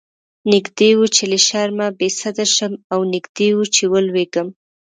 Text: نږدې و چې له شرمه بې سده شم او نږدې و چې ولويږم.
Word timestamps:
نږدې 0.51 0.89
و 0.97 1.01
چې 1.15 1.23
له 1.31 1.37
شرمه 1.47 1.87
بې 1.99 2.09
سده 2.19 2.45
شم 2.55 2.73
او 2.93 2.99
نږدې 3.13 3.49
و 3.57 3.61
چې 3.75 3.83
ولويږم. 3.91 4.47